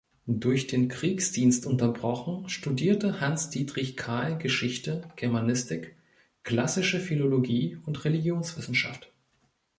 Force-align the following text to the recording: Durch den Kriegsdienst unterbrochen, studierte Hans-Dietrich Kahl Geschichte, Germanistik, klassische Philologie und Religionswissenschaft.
Durch 0.25 0.65
den 0.65 0.87
Kriegsdienst 0.87 1.67
unterbrochen, 1.67 2.49
studierte 2.49 3.21
Hans-Dietrich 3.21 3.95
Kahl 3.97 4.39
Geschichte, 4.39 5.03
Germanistik, 5.15 5.95
klassische 6.41 6.99
Philologie 6.99 7.77
und 7.85 8.03
Religionswissenschaft. 8.03 9.11